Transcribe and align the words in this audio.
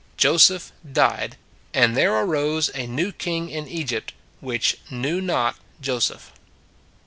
Joseph 0.17 0.71
died." 0.93 1.37
And 1.75 1.95
there 1.95 2.15
arose 2.15 2.71
a 2.73 2.87
new 2.87 3.11
king 3.11 3.51
in 3.51 3.67
Egypt, 3.67 4.13
which 4.39 4.77
knew 4.89 5.21
not 5.21 5.57
Joseph." 5.79 6.31